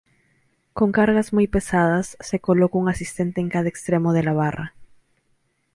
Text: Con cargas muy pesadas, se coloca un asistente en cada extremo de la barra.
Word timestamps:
Con 0.73 0.91
cargas 0.91 1.31
muy 1.31 1.45
pesadas, 1.45 2.17
se 2.19 2.39
coloca 2.39 2.75
un 2.79 2.89
asistente 2.89 3.39
en 3.39 3.49
cada 3.49 3.69
extremo 3.69 4.13
de 4.13 4.23
la 4.23 4.33
barra. 4.33 4.73